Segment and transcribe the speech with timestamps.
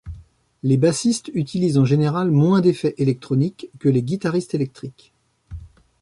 [0.63, 5.13] Les bassistes utilisent en général moins d'effets électroniques que les guitaristes électriques.